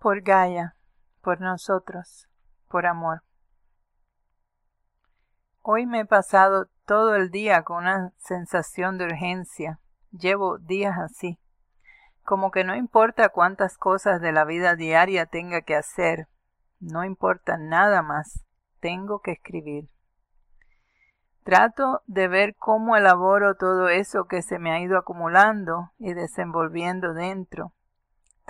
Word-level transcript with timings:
Por 0.00 0.22
Gaia, 0.22 0.76
por 1.20 1.42
nosotros, 1.42 2.26
por 2.68 2.86
amor. 2.86 3.22
Hoy 5.60 5.84
me 5.84 6.00
he 6.00 6.04
pasado 6.06 6.70
todo 6.86 7.16
el 7.16 7.30
día 7.30 7.64
con 7.64 7.82
una 7.82 8.14
sensación 8.16 8.96
de 8.96 9.04
urgencia. 9.04 9.78
Llevo 10.10 10.56
días 10.56 10.96
así. 10.98 11.38
Como 12.22 12.50
que 12.50 12.64
no 12.64 12.74
importa 12.74 13.28
cuántas 13.28 13.76
cosas 13.76 14.22
de 14.22 14.32
la 14.32 14.46
vida 14.46 14.74
diaria 14.74 15.26
tenga 15.26 15.60
que 15.60 15.76
hacer, 15.76 16.28
no 16.78 17.04
importa 17.04 17.58
nada 17.58 18.00
más, 18.00 18.46
tengo 18.80 19.20
que 19.20 19.32
escribir. 19.32 19.90
Trato 21.44 22.00
de 22.06 22.26
ver 22.26 22.56
cómo 22.56 22.96
elaboro 22.96 23.54
todo 23.54 23.90
eso 23.90 24.24
que 24.24 24.40
se 24.40 24.58
me 24.58 24.72
ha 24.72 24.80
ido 24.80 24.96
acumulando 24.96 25.92
y 25.98 26.14
desenvolviendo 26.14 27.12
dentro. 27.12 27.74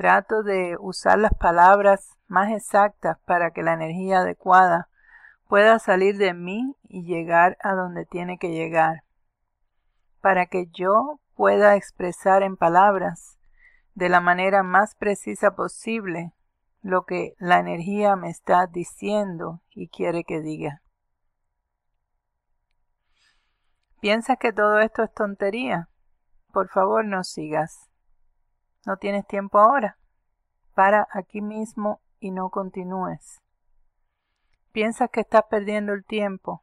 Trato 0.01 0.43
de 0.43 0.79
usar 0.81 1.19
las 1.19 1.35
palabras 1.35 2.17
más 2.27 2.51
exactas 2.53 3.19
para 3.27 3.51
que 3.51 3.63
la 3.63 3.75
energía 3.75 4.21
adecuada 4.21 4.89
pueda 5.47 5.79
salir 5.79 6.17
de 6.17 6.33
mí 6.33 6.75
y 6.85 7.03
llegar 7.03 7.59
a 7.61 7.75
donde 7.75 8.07
tiene 8.07 8.39
que 8.39 8.49
llegar. 8.49 9.05
Para 10.23 10.47
que 10.47 10.69
yo 10.69 11.21
pueda 11.35 11.77
expresar 11.77 12.43
en 12.43 12.57
palabras 12.57 13.39
de 13.95 14.09
la 14.09 14.23
manera 14.23 14.63
más 14.63 14.95
precisa 14.95 15.55
posible 15.55 16.33
lo 16.81 17.05
que 17.05 17.35
la 17.39 17.59
energía 17.59 18.17
me 18.17 18.31
está 18.31 18.67
diciendo 18.67 19.61
y 19.69 19.89
quiere 19.89 20.25
que 20.25 20.41
diga. 20.41 20.81
¿Piensas 24.01 24.39
que 24.39 24.55
todo 24.55 24.81
esto 24.81 25.03
es 25.03 25.13
tontería? 25.13 25.91
Por 26.55 26.71
favor, 26.71 27.05
no 27.05 27.23
sigas. 27.23 27.90
¿No 28.87 28.97
tienes 28.97 29.27
tiempo 29.27 29.59
ahora? 29.59 29.99
Para 30.75 31.07
aquí 31.13 31.41
mismo 31.41 32.01
y 32.19 32.31
no 32.31 32.51
continúes. 32.51 33.41
¿Piensas 34.73 35.11
que 35.11 35.21
estás 35.21 35.45
perdiendo 35.51 35.93
el 35.93 36.05
tiempo? 36.05 36.63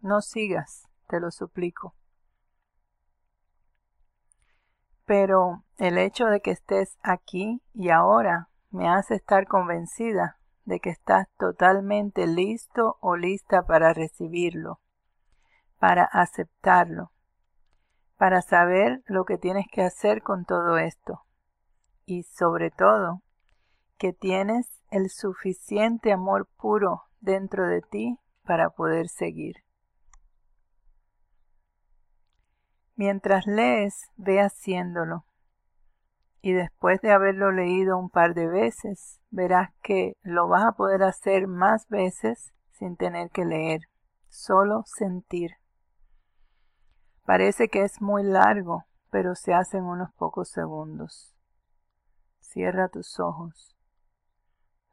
No 0.00 0.20
sigas, 0.20 0.88
te 1.08 1.20
lo 1.20 1.30
suplico. 1.30 1.94
Pero 5.04 5.64
el 5.78 5.98
hecho 5.98 6.26
de 6.26 6.40
que 6.40 6.50
estés 6.50 6.98
aquí 7.02 7.62
y 7.72 7.90
ahora 7.90 8.48
me 8.70 8.88
hace 8.88 9.14
estar 9.14 9.46
convencida 9.46 10.38
de 10.64 10.80
que 10.80 10.90
estás 10.90 11.28
totalmente 11.38 12.26
listo 12.26 12.98
o 13.00 13.16
lista 13.16 13.64
para 13.66 13.94
recibirlo 13.94 14.80
para 15.78 16.04
aceptarlo, 16.04 17.12
para 18.16 18.42
saber 18.42 19.02
lo 19.06 19.24
que 19.24 19.38
tienes 19.38 19.66
que 19.70 19.82
hacer 19.82 20.22
con 20.22 20.44
todo 20.44 20.78
esto 20.78 21.24
y 22.08 22.22
sobre 22.22 22.70
todo 22.70 23.20
que 23.98 24.14
tienes 24.14 24.82
el 24.90 25.10
suficiente 25.10 26.10
amor 26.10 26.48
puro 26.56 27.02
dentro 27.20 27.68
de 27.68 27.82
ti 27.82 28.18
para 28.46 28.70
poder 28.70 29.08
seguir. 29.08 29.56
Mientras 32.96 33.46
lees, 33.46 34.10
ve 34.16 34.40
haciéndolo. 34.40 35.26
Y 36.40 36.52
después 36.52 37.02
de 37.02 37.12
haberlo 37.12 37.52
leído 37.52 37.98
un 37.98 38.08
par 38.08 38.32
de 38.32 38.46
veces, 38.46 39.20
verás 39.30 39.70
que 39.82 40.16
lo 40.22 40.48
vas 40.48 40.64
a 40.64 40.72
poder 40.72 41.02
hacer 41.02 41.46
más 41.46 41.88
veces 41.88 42.54
sin 42.72 42.96
tener 42.96 43.28
que 43.30 43.44
leer, 43.44 43.82
solo 44.28 44.82
sentir. 44.86 45.56
Parece 47.26 47.68
que 47.68 47.82
es 47.82 48.00
muy 48.00 48.22
largo, 48.22 48.84
pero 49.10 49.34
se 49.34 49.52
hace 49.52 49.76
en 49.76 49.84
unos 49.84 50.10
pocos 50.14 50.48
segundos. 50.48 51.37
Cierra 52.50 52.88
tus 52.88 53.20
ojos. 53.20 53.76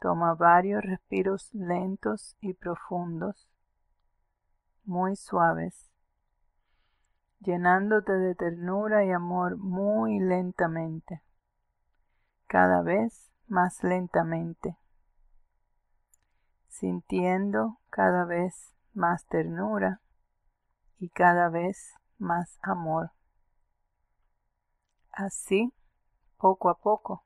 Toma 0.01 0.35
varios 0.35 0.83
respiros 0.83 1.53
lentos 1.53 2.35
y 2.41 2.53
profundos, 2.53 3.47
muy 4.83 5.15
suaves, 5.15 5.89
llenándote 7.39 8.11
de 8.11 8.35
ternura 8.35 9.05
y 9.05 9.11
amor 9.11 9.55
muy 9.55 10.19
lentamente, 10.19 11.23
cada 12.47 12.81
vez 12.81 13.31
más 13.47 13.85
lentamente, 13.85 14.77
sintiendo 16.67 17.79
cada 17.89 18.25
vez 18.25 18.75
más 18.94 19.25
ternura 19.27 20.01
y 20.99 21.07
cada 21.07 21.47
vez 21.47 21.94
más 22.17 22.59
amor. 22.61 23.11
Así, 25.13 25.73
poco 26.38 26.67
a 26.67 26.77
poco, 26.77 27.23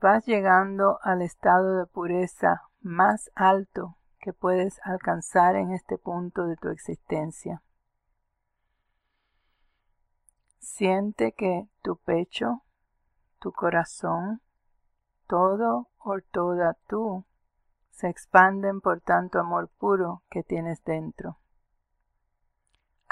vas 0.00 0.26
llegando 0.26 0.98
al 1.02 1.22
estado 1.22 1.78
de 1.78 1.86
pureza 1.86 2.62
más 2.80 3.30
alto 3.34 3.96
que 4.18 4.32
puedes 4.32 4.80
alcanzar 4.84 5.56
en 5.56 5.72
este 5.72 5.98
punto 5.98 6.46
de 6.46 6.56
tu 6.56 6.68
existencia. 6.68 7.62
Siente 10.58 11.32
que 11.32 11.68
tu 11.82 11.96
pecho, 11.96 12.62
tu 13.38 13.52
corazón, 13.52 14.40
todo 15.26 15.88
o 15.98 16.20
toda 16.30 16.74
tú 16.86 17.24
se 17.90 18.08
expanden 18.08 18.80
por 18.80 19.00
tanto 19.00 19.38
amor 19.38 19.68
puro 19.78 20.22
que 20.30 20.42
tienes 20.42 20.82
dentro 20.84 21.38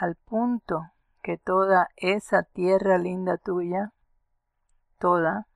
al 0.03 0.17
punto 0.17 0.91
que 1.23 1.39
toda 1.39 1.89
esa 1.97 2.43
tierra 2.43 2.99
linda 2.99 3.37
tuya, 3.37 3.93
toda, 4.99 5.47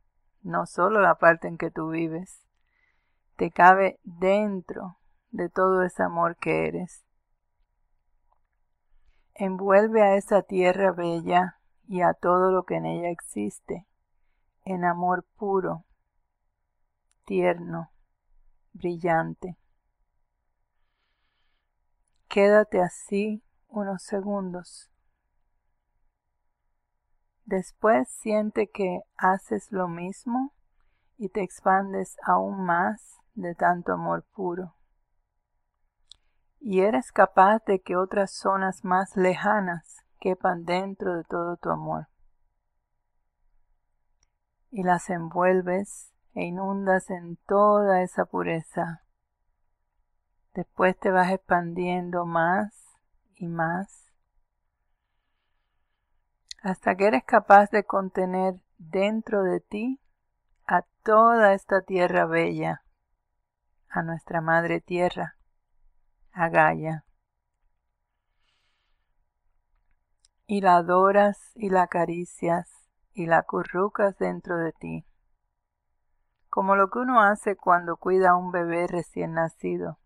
no 0.47 0.65
solo 0.67 1.01
la 1.01 1.17
parte 1.17 1.49
en 1.49 1.59
que 1.59 1.71
tú 1.71 1.91
vives, 1.91 2.47
te 3.37 3.51
cabe 3.51 3.99
dentro 4.05 4.99
de 5.31 5.49
todo 5.49 5.83
ese 5.83 6.03
amor 6.03 6.37
que 6.37 6.69
eres. 6.69 7.05
Envuelve 9.35 10.03
a 10.03 10.15
esa 10.15 10.43
tierra 10.43 10.93
bella 10.93 11.59
y 11.89 12.01
a 12.03 12.15
todo 12.15 12.53
lo 12.53 12.65
que 12.65 12.77
en 12.77 12.87
ella 12.87 13.11
existe 13.11 13.87
en 14.65 14.85
amor 14.85 15.25
puro, 15.37 15.85
tierno, 17.25 17.91
brillante. 18.73 19.57
Quédate 22.29 22.81
así 22.81 23.43
unos 23.69 24.03
segundos. 24.03 24.91
Después 27.47 28.09
siente 28.09 28.69
que 28.69 29.03
haces 29.17 29.71
lo 29.71 29.87
mismo 29.87 30.53
y 31.17 31.29
te 31.29 31.43
expandes 31.43 32.17
aún 32.25 32.65
más 32.65 33.21
de 33.35 33.55
tanto 33.55 33.93
amor 33.93 34.25
puro. 34.35 34.75
Y 36.59 36.81
eres 36.81 37.13
capaz 37.13 37.65
de 37.65 37.81
que 37.81 37.97
otras 37.97 38.33
zonas 38.33 38.85
más 38.85 39.17
lejanas 39.17 40.05
quepan 40.19 40.65
dentro 40.65 41.17
de 41.17 41.23
todo 41.23 41.57
tu 41.57 41.71
amor. 41.71 42.09
Y 44.73 44.83
las 44.83 45.09
envuelves 45.09 46.13
e 46.35 46.47
inundas 46.47 47.11
en 47.11 47.37
toda 47.47 48.03
esa 48.03 48.25
pureza. 48.25 49.05
Después 50.53 50.99
te 50.99 51.13
vas 51.13 51.31
expandiendo 51.31 52.27
más 52.27 52.99
y 53.37 53.47
más, 53.47 54.06
hasta 56.67 56.97
que 56.97 57.07
eres 57.07 57.23
capaz 57.23 57.71
de 57.71 57.85
contener 57.85 58.57
dentro 58.77 59.45
de 59.45 59.61
ti 59.61 60.01
a 60.67 60.83
toda 61.05 61.53
esta 61.53 61.83
tierra 61.83 62.27
bella, 62.27 62.83
a 63.89 64.03
nuestra 64.03 64.41
Madre 64.41 64.81
Tierra, 64.81 65.37
a 66.33 66.49
Gaia. 66.49 67.05
Y 70.47 70.61
la 70.61 70.79
adoras 70.79 71.39
y 71.55 71.71
la 71.71 71.83
acaricias 71.83 72.69
y 73.13 73.27
la 73.27 73.45
currucas 73.45 74.19
dentro 74.19 74.59
de 74.59 74.73
ti, 74.73 75.07
como 76.51 76.75
lo 76.75 76.91
que 76.91 76.99
uno 76.99 77.23
hace 77.23 77.57
cuando 77.57 77.97
cuida 77.97 78.31
a 78.31 78.37
un 78.37 78.51
bebé 78.51 78.89
recién 78.89 79.35
nacido 79.35 80.01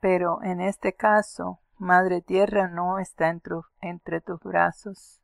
pero 0.00 0.42
en 0.42 0.60
este 0.60 0.94
caso, 0.94 1.60
Madre 1.78 2.22
Tierra 2.22 2.66
no 2.66 2.98
está 2.98 3.32
entre 3.80 4.20
tus 4.20 4.40
brazos. 4.40 5.20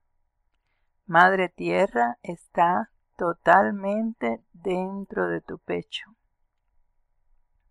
Madre 1.04 1.48
Tierra 1.48 2.16
está 2.22 2.92
totalmente 3.16 4.40
dentro 4.52 5.26
de 5.26 5.40
tu 5.40 5.58
pecho, 5.58 6.14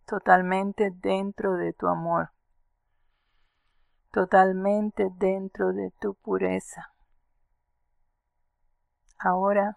totalmente 0.06 0.92
dentro 0.92 1.54
de 1.56 1.72
tu 1.72 1.88
amor, 1.88 2.32
totalmente 4.12 5.08
dentro 5.16 5.72
de 5.72 5.92
tu 6.02 6.16
pureza. 6.16 6.92
Ahora, 9.18 9.76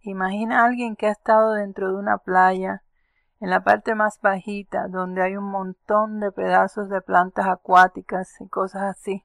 imagina 0.00 0.60
a 0.60 0.66
alguien 0.66 0.96
que 0.96 1.06
ha 1.06 1.12
estado 1.12 1.54
dentro 1.54 1.92
de 1.92 1.98
una 1.98 2.18
playa 2.18 2.82
en 3.40 3.50
la 3.50 3.62
parte 3.62 3.94
más 3.94 4.20
bajita, 4.20 4.88
donde 4.88 5.22
hay 5.22 5.36
un 5.36 5.50
montón 5.50 6.20
de 6.20 6.32
pedazos 6.32 6.88
de 6.88 7.00
plantas 7.00 7.46
acuáticas 7.46 8.40
y 8.40 8.48
cosas 8.48 8.82
así. 8.82 9.24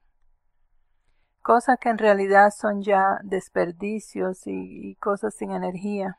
Cosas 1.42 1.78
que 1.78 1.90
en 1.90 1.98
realidad 1.98 2.50
son 2.56 2.82
ya 2.82 3.18
desperdicios 3.22 4.46
y, 4.46 4.96
cosas 4.96 5.34
sin 5.34 5.50
energía. 5.50 6.18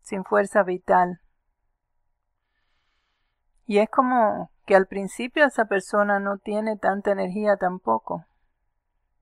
sin 0.00 0.24
fuerza 0.24 0.64
vital. 0.64 1.20
Y 3.66 3.78
es 3.78 3.88
como 3.88 4.50
que 4.66 4.74
al 4.74 4.86
principio 4.86 5.46
esa 5.46 5.66
persona 5.66 6.18
no 6.18 6.38
tiene 6.38 6.76
tanta 6.76 7.12
energía 7.12 7.56
tampoco, 7.56 8.26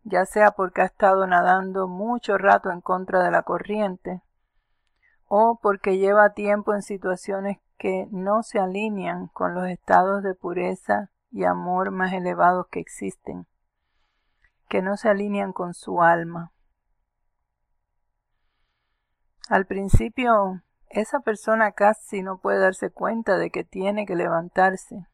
ya 0.05 0.25
sea 0.25 0.53
porque 0.53 0.81
ha 0.81 0.87
estado 0.87 1.27
nadando 1.27 1.87
mucho 1.87 2.39
rato 2.39 2.71
en 2.71 2.81
contra 2.81 3.23
de 3.23 3.31
la 3.31 3.43
corriente, 3.43 4.23
o 5.33 5.61
porque 5.63 5.97
lleva 5.97 6.35
tiempo 6.35 6.75
en 6.75 6.83
situaciones 6.83 7.59
que 7.79 8.09
no 8.11 8.43
se 8.43 8.59
alinean 8.59 9.29
con 9.29 9.55
los 9.55 9.69
estados 9.69 10.25
de 10.25 10.35
pureza 10.35 11.13
y 11.31 11.45
amor 11.45 11.93
más 11.93 12.13
elevados 12.13 12.67
que 12.69 12.81
existen, 12.81 13.47
que 14.69 14.83
no 14.83 14.97
se 14.97 15.09
alinean 15.09 15.53
con 15.53 15.73
su 15.73 16.03
alma. 16.03 16.53
Al 19.49 19.67
principio, 19.67 20.63
esa 20.89 21.21
persona 21.21 21.71
casi 21.71 22.23
no 22.23 22.41
puede 22.41 22.59
darse 22.59 22.91
cuenta 22.91 23.39
de 23.39 23.51
que 23.51 23.63
tiene 23.63 24.07
que 24.07 24.17
levantarse, 24.17 25.07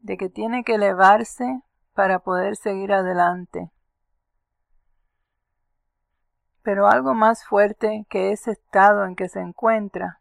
de 0.00 0.16
que 0.16 0.28
tiene 0.28 0.64
que 0.64 0.74
elevarse 0.74 1.62
para 1.92 2.18
poder 2.18 2.56
seguir 2.56 2.92
adelante. 2.92 3.70
Pero 6.64 6.88
algo 6.88 7.14
más 7.14 7.44
fuerte 7.44 8.06
que 8.08 8.32
ese 8.32 8.50
estado 8.50 9.04
en 9.04 9.14
que 9.14 9.28
se 9.28 9.40
encuentra 9.40 10.20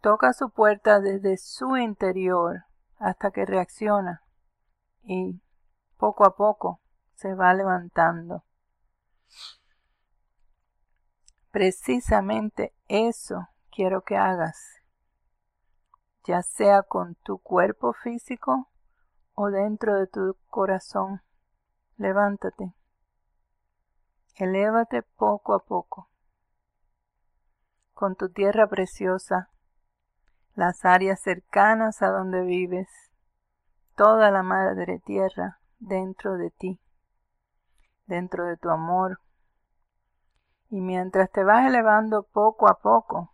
toca 0.00 0.32
su 0.32 0.50
puerta 0.50 1.00
desde 1.00 1.36
su 1.36 1.76
interior 1.76 2.64
hasta 2.98 3.32
que 3.32 3.44
reacciona 3.44 4.22
y 5.02 5.42
poco 5.96 6.24
a 6.24 6.36
poco 6.36 6.80
se 7.16 7.34
va 7.34 7.52
levantando. 7.52 8.44
Precisamente 11.50 12.72
eso 12.86 13.48
quiero 13.70 14.02
que 14.02 14.16
hagas, 14.16 14.82
ya 16.22 16.42
sea 16.42 16.84
con 16.84 17.16
tu 17.16 17.38
cuerpo 17.38 17.92
físico 17.92 18.68
o 19.34 19.50
dentro 19.50 19.98
de 19.98 20.06
tu 20.06 20.36
corazón. 20.48 21.22
Levántate. 21.96 22.74
Elévate 24.38 25.02
poco 25.02 25.54
a 25.54 25.60
poco. 25.60 26.10
Con 27.94 28.16
tu 28.16 28.28
tierra 28.28 28.66
preciosa, 28.66 29.48
las 30.54 30.84
áreas 30.84 31.22
cercanas 31.22 32.02
a 32.02 32.08
donde 32.08 32.42
vives, 32.42 32.86
toda 33.94 34.30
la 34.30 34.42
madre 34.42 34.98
tierra 34.98 35.58
dentro 35.78 36.36
de 36.36 36.50
ti, 36.50 36.78
dentro 38.04 38.44
de 38.44 38.58
tu 38.58 38.68
amor. 38.68 39.20
Y 40.68 40.82
mientras 40.82 41.30
te 41.30 41.42
vas 41.42 41.66
elevando 41.66 42.24
poco 42.24 42.68
a 42.68 42.78
poco, 42.78 43.32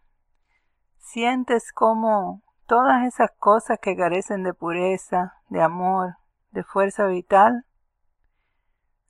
sientes 0.98 1.72
como 1.72 2.43
todas 2.66 3.05
esas 3.08 3.32
cosas 3.38 3.81
que 3.82 3.96
carecen 3.96 4.44
de 4.44 4.55
pureza, 4.55 5.34
de 5.48 5.62
amor, 5.62 6.14
de 6.52 6.62
fuerza 6.62 7.06
vital, 7.06 7.66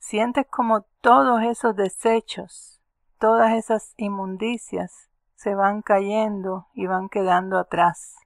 sientes 0.02 0.46
como 0.48 0.82
todos 1.00 1.42
esos 1.44 1.76
desechos, 1.76 2.82
todas 3.18 3.52
esas 3.52 3.94
inmundicias 3.96 5.08
se 5.36 5.54
van 5.54 5.80
cayendo 5.80 6.66
y 6.74 6.86
van 6.86 7.08
quedando 7.08 7.56
atrás. 7.56 8.16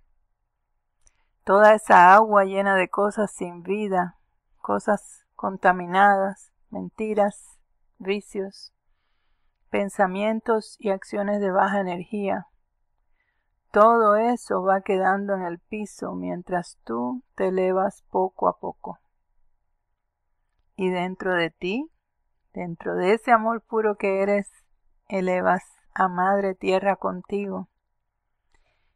Toda 1.45 1.75
esa 1.75 2.15
agua 2.15 2.45
llena 2.45 2.77
de 2.77 2.89
cosas 2.89 3.31
sin 3.31 3.63
vida, 3.63 4.17
cosas 4.57 5.27
contaminadas, 5.35 6.51
mentiras, 6.71 7.59
vicios, 7.99 8.73
pensamientos 9.69 10.77
y 10.81 10.89
acciones 10.89 11.41
de 11.41 11.51
baja 11.51 11.81
energía. 11.81 12.47
Todo 13.71 14.17
eso 14.17 14.63
va 14.63 14.81
quedando 14.81 15.35
en 15.35 15.43
el 15.43 15.59
piso 15.59 16.15
mientras 16.15 16.79
tú 16.85 17.23
te 17.35 17.49
elevas 17.49 18.03
poco 18.11 18.49
a 18.49 18.59
poco. 18.59 18.99
Y 20.77 20.91
dentro 20.91 21.35
de 21.35 21.51
ti, 21.51 21.91
dentro 22.53 22.95
de 22.95 23.15
ese 23.15 23.33
amor 23.33 23.63
puro 23.63 23.97
que 23.97 24.23
eres, 24.23 24.51
elevas 25.09 25.63
a 25.95 26.09
Madre 26.09 26.55
Tierra 26.55 26.97
contigo 26.97 27.69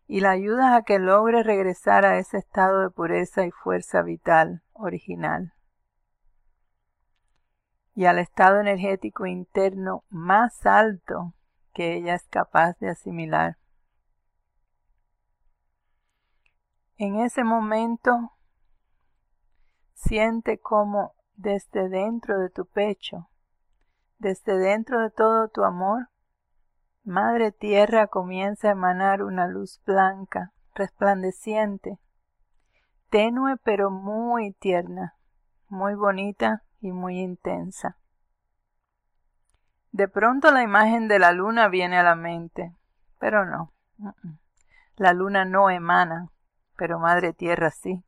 y 0.06 0.20
la 0.20 0.30
ayudas 0.30 0.74
a 0.74 0.82
que 0.82 0.98
logre 0.98 1.42
regresar 1.42 2.04
a 2.04 2.18
ese 2.18 2.38
estado 2.38 2.80
de 2.80 2.90
pureza 2.90 3.46
y 3.46 3.50
fuerza 3.50 4.02
vital 4.02 4.62
original 4.72 5.54
y 7.94 8.06
al 8.06 8.18
estado 8.18 8.60
energético 8.60 9.26
interno 9.26 10.04
más 10.08 10.64
alto 10.64 11.34
que 11.74 11.96
ella 11.96 12.14
es 12.14 12.26
capaz 12.28 12.78
de 12.78 12.88
asimilar. 12.88 13.58
En 16.96 17.16
ese 17.20 17.44
momento 17.44 18.32
siente 19.92 20.58
como 20.58 21.14
desde 21.40 21.88
dentro 21.88 22.38
de 22.38 22.50
tu 22.50 22.66
pecho, 22.66 23.30
desde 24.18 24.58
dentro 24.58 25.00
de 25.00 25.10
todo 25.10 25.48
tu 25.48 25.64
amor, 25.64 26.08
Madre 27.02 27.50
Tierra 27.50 28.08
comienza 28.08 28.68
a 28.68 28.72
emanar 28.72 29.22
una 29.22 29.48
luz 29.48 29.80
blanca, 29.86 30.52
resplandeciente, 30.74 31.98
tenue 33.08 33.56
pero 33.64 33.90
muy 33.90 34.52
tierna, 34.52 35.14
muy 35.68 35.94
bonita 35.94 36.62
y 36.80 36.92
muy 36.92 37.18
intensa. 37.18 37.96
De 39.92 40.08
pronto 40.08 40.50
la 40.50 40.62
imagen 40.62 41.08
de 41.08 41.18
la 41.18 41.32
luna 41.32 41.68
viene 41.68 41.98
a 41.98 42.02
la 42.02 42.16
mente, 42.16 42.76
pero 43.18 43.46
no. 43.46 43.72
La 44.96 45.14
luna 45.14 45.46
no 45.46 45.70
emana, 45.70 46.28
pero 46.76 46.98
Madre 46.98 47.32
Tierra 47.32 47.70
sí. 47.70 48.04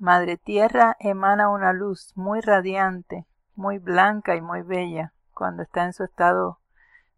Madre 0.00 0.38
Tierra 0.38 0.96
emana 0.98 1.50
una 1.50 1.74
luz 1.74 2.14
muy 2.16 2.40
radiante, 2.40 3.26
muy 3.54 3.76
blanca 3.76 4.34
y 4.34 4.40
muy 4.40 4.62
bella 4.62 5.12
cuando 5.34 5.62
está 5.62 5.84
en 5.84 5.92
su 5.92 6.04
estado 6.04 6.58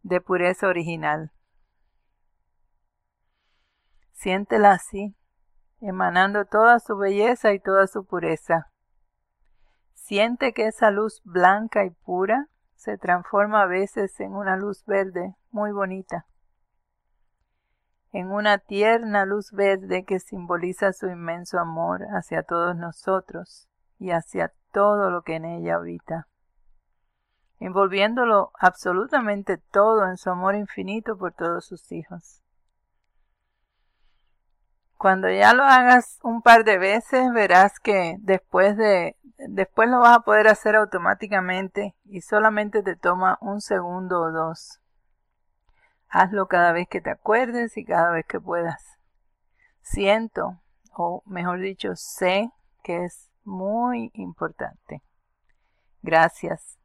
de 0.02 0.20
pureza 0.20 0.66
original. 0.66 1.30
Siéntela 4.10 4.72
así, 4.72 5.14
emanando 5.80 6.44
toda 6.44 6.80
su 6.80 6.96
belleza 6.96 7.52
y 7.52 7.60
toda 7.60 7.86
su 7.86 8.04
pureza. 8.04 8.72
Siente 9.94 10.52
que 10.52 10.66
esa 10.66 10.90
luz 10.90 11.22
blanca 11.22 11.84
y 11.84 11.90
pura 11.90 12.48
se 12.74 12.98
transforma 12.98 13.62
a 13.62 13.66
veces 13.66 14.18
en 14.18 14.34
una 14.34 14.56
luz 14.56 14.84
verde 14.86 15.36
muy 15.52 15.70
bonita, 15.70 16.26
en 18.12 18.30
una 18.30 18.58
tierna 18.58 19.24
luz 19.24 19.50
verde 19.52 20.04
que 20.04 20.20
simboliza 20.20 20.92
su 20.92 21.06
inmenso 21.08 21.58
amor 21.58 22.02
hacia 22.14 22.42
todos 22.42 22.76
nosotros 22.76 23.68
y 23.98 24.10
hacia 24.10 24.52
todo 24.70 25.10
lo 25.10 25.22
que 25.22 25.36
en 25.36 25.44
ella 25.44 25.76
habita 25.76 26.28
envolviéndolo 27.62 28.50
absolutamente 28.58 29.56
todo 29.56 30.06
en 30.08 30.16
su 30.16 30.30
amor 30.30 30.56
infinito 30.56 31.16
por 31.16 31.32
todos 31.32 31.64
sus 31.64 31.92
hijos. 31.92 32.42
Cuando 34.98 35.30
ya 35.30 35.52
lo 35.52 35.64
hagas 35.64 36.18
un 36.22 36.42
par 36.42 36.64
de 36.64 36.78
veces, 36.78 37.32
verás 37.32 37.78
que 37.80 38.16
después 38.20 38.76
de 38.76 39.16
después 39.48 39.88
lo 39.88 40.00
vas 40.00 40.18
a 40.18 40.20
poder 40.20 40.48
hacer 40.48 40.76
automáticamente 40.76 41.96
y 42.04 42.20
solamente 42.20 42.82
te 42.82 42.96
toma 42.96 43.38
un 43.40 43.60
segundo 43.60 44.20
o 44.20 44.30
dos. 44.30 44.81
Hazlo 46.14 46.46
cada 46.46 46.72
vez 46.72 46.88
que 46.88 47.00
te 47.00 47.08
acuerdes 47.08 47.78
y 47.78 47.86
cada 47.86 48.10
vez 48.10 48.26
que 48.26 48.38
puedas. 48.38 48.98
Siento, 49.80 50.60
o 50.94 51.22
mejor 51.24 51.58
dicho, 51.58 51.96
sé 51.96 52.50
que 52.84 53.06
es 53.06 53.30
muy 53.44 54.10
importante. 54.12 55.02
Gracias. 56.02 56.76